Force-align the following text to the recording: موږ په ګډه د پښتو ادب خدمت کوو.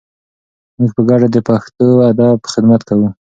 موږ 0.77 0.91
په 0.95 1.01
ګډه 1.09 1.27
د 1.31 1.37
پښتو 1.47 1.87
ادب 2.09 2.39
خدمت 2.53 2.81
کوو. 2.89 3.07